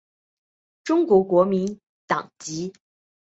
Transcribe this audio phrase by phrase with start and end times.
[0.83, 2.73] 中国国民党籍。